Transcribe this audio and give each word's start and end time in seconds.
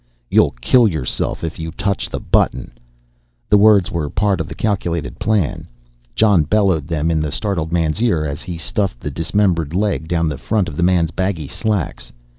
"YOU'LL 0.31 0.55
KILL 0.61 0.87
YOURSELF 0.87 1.43
IF 1.43 1.59
YOU 1.59 1.69
TOUCH 1.73 2.09
THE 2.09 2.19
BUTTON!" 2.19 2.71
The 3.51 3.57
words 3.59 3.91
were 3.91 4.09
part 4.09 4.41
of 4.41 4.47
the 4.47 4.55
calculated 4.55 5.19
plan. 5.19 5.67
Jon 6.15 6.41
bellowed 6.41 6.87
them 6.87 7.11
in 7.11 7.21
the 7.21 7.31
startled 7.31 7.71
man's 7.71 8.01
ear 8.01 8.25
as 8.25 8.41
he 8.41 8.57
stuffed 8.57 8.99
the 8.99 9.11
dismembered 9.11 9.75
leg 9.75 10.07
down 10.07 10.27
the 10.27 10.39
front 10.39 10.67
of 10.67 10.75
the 10.75 10.81
man's 10.81 11.11
baggy 11.11 11.47
slacks. 11.47 12.11